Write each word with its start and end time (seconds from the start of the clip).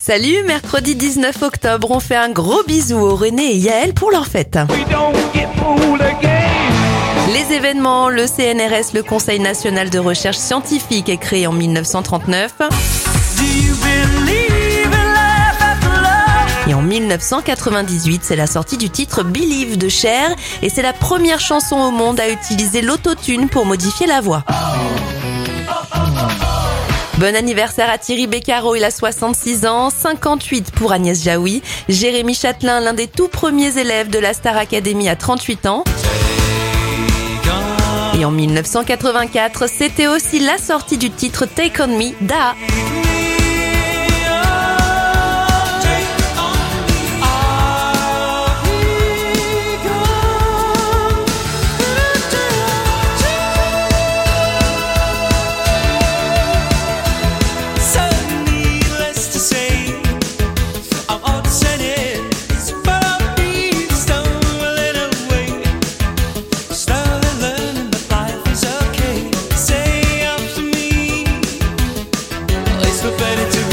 Salut, 0.00 0.44
mercredi 0.46 0.94
19 0.94 1.42
octobre, 1.42 1.90
on 1.90 1.98
fait 1.98 2.14
un 2.14 2.30
gros 2.30 2.62
bisou 2.62 2.98
aux 2.98 3.16
René 3.16 3.50
et 3.50 3.56
Yaël 3.56 3.94
pour 3.94 4.12
leur 4.12 4.28
fête. 4.28 4.56
Les 7.32 7.56
événements, 7.56 8.08
le 8.08 8.28
CNRS, 8.28 8.94
le 8.94 9.02
Conseil 9.02 9.40
national 9.40 9.90
de 9.90 9.98
recherche 9.98 10.36
scientifique, 10.36 11.08
est 11.08 11.16
créé 11.16 11.48
en 11.48 11.52
1939. 11.52 12.54
Et 16.68 16.74
en 16.74 16.82
1998, 16.82 18.20
c'est 18.22 18.36
la 18.36 18.46
sortie 18.46 18.76
du 18.76 18.90
titre 18.90 19.24
Believe 19.24 19.76
de 19.78 19.88
Cher 19.88 20.30
et 20.62 20.68
c'est 20.68 20.82
la 20.82 20.92
première 20.92 21.40
chanson 21.40 21.76
au 21.76 21.90
monde 21.90 22.20
à 22.20 22.28
utiliser 22.28 22.82
l'autotune 22.82 23.48
pour 23.48 23.66
modifier 23.66 24.06
la 24.06 24.20
voix. 24.20 24.44
Bon 27.18 27.34
anniversaire 27.34 27.90
à 27.90 27.98
Thierry 27.98 28.28
Beccaro, 28.28 28.76
il 28.76 28.84
a 28.84 28.92
66 28.92 29.66
ans, 29.66 29.90
58 29.90 30.70
pour 30.70 30.92
Agnès 30.92 31.20
Jaoui, 31.20 31.62
Jérémy 31.88 32.32
Châtelain, 32.32 32.78
l'un 32.78 32.92
des 32.92 33.08
tout 33.08 33.26
premiers 33.26 33.76
élèves 33.76 34.08
de 34.08 34.20
la 34.20 34.32
Star 34.32 34.56
Academy 34.56 35.08
à 35.08 35.16
38 35.16 35.66
ans. 35.66 35.82
Et 38.16 38.24
en 38.24 38.30
1984, 38.30 39.68
c'était 39.68 40.06
aussi 40.06 40.38
la 40.38 40.58
sortie 40.58 40.96
du 40.96 41.10
titre 41.10 41.44
Take 41.44 41.82
On 41.82 41.88
Me 41.88 42.12
d'A. 42.24 42.54
better 73.18 73.50
to 73.50 73.67